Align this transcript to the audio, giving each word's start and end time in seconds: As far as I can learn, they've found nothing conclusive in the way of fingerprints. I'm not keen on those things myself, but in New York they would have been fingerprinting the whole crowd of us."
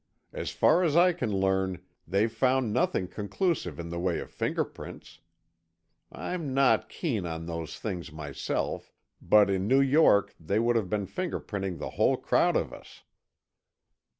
As 0.33 0.49
far 0.49 0.83
as 0.83 0.97
I 0.97 1.13
can 1.13 1.29
learn, 1.31 1.79
they've 2.07 2.31
found 2.33 2.73
nothing 2.73 3.07
conclusive 3.07 3.79
in 3.79 3.89
the 3.89 3.99
way 3.99 4.17
of 4.19 4.31
fingerprints. 4.31 5.19
I'm 6.11 6.55
not 6.55 6.89
keen 6.89 7.27
on 7.27 7.45
those 7.45 7.77
things 7.77 8.11
myself, 8.11 8.91
but 9.21 9.47
in 9.51 9.67
New 9.67 9.79
York 9.79 10.33
they 10.39 10.57
would 10.57 10.75
have 10.75 10.89
been 10.89 11.05
fingerprinting 11.05 11.77
the 11.77 11.91
whole 11.91 12.17
crowd 12.17 12.55
of 12.57 12.73
us." 12.73 13.03